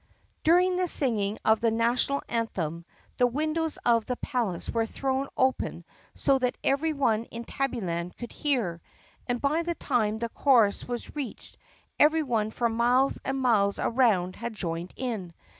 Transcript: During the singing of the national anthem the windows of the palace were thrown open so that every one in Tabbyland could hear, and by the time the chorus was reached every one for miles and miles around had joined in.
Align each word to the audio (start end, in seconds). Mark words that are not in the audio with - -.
During 0.43 0.77
the 0.77 0.87
singing 0.87 1.37
of 1.45 1.59
the 1.59 1.69
national 1.69 2.23
anthem 2.27 2.85
the 3.17 3.27
windows 3.27 3.77
of 3.85 4.07
the 4.07 4.15
palace 4.15 4.67
were 4.67 4.87
thrown 4.87 5.27
open 5.37 5.85
so 6.15 6.39
that 6.39 6.57
every 6.63 6.91
one 6.91 7.25
in 7.25 7.45
Tabbyland 7.45 8.17
could 8.17 8.31
hear, 8.31 8.81
and 9.27 9.39
by 9.39 9.61
the 9.61 9.75
time 9.75 10.17
the 10.17 10.29
chorus 10.29 10.87
was 10.87 11.15
reached 11.15 11.55
every 11.99 12.23
one 12.23 12.49
for 12.49 12.67
miles 12.67 13.19
and 13.23 13.39
miles 13.39 13.77
around 13.77 14.35
had 14.35 14.55
joined 14.55 14.91
in. 14.97 15.35